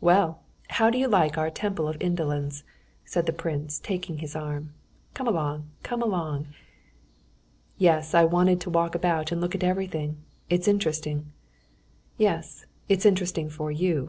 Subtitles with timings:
[0.00, 2.64] "Well, how do you like our Temple of Indolence?"
[3.04, 4.72] said the prince, taking his arm.
[5.14, 6.48] "Come along, come along!"
[7.78, 10.16] "Yes, I wanted to walk about and look at everything.
[10.50, 11.30] It's interesting."
[12.18, 14.04] "Yes, it's interesting for you.